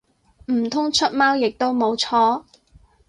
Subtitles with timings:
[0.47, 2.45] 唔通出貓亦都冇錯？